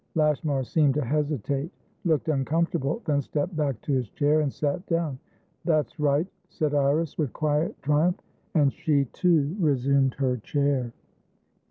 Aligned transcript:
Lashmar 0.15 0.63
seemed 0.63 0.95
to 0.95 1.05
hesitate, 1.05 1.71
looked 2.05 2.27
uncomfortable, 2.27 3.03
then 3.05 3.21
stepped 3.21 3.55
back 3.55 3.79
to 3.81 3.91
his 3.93 4.09
chair 4.09 4.39
and 4.41 4.51
sat 4.51 4.83
down. 4.87 5.19
"That's 5.63 5.99
right;" 5.99 6.25
said 6.49 6.73
Iris, 6.73 7.19
with 7.19 7.31
quiet 7.33 7.79
triumph. 7.83 8.17
And 8.55 8.73
she, 8.73 9.05
too, 9.13 9.55
resumed 9.59 10.15
her 10.15 10.37
chair. 10.37 10.91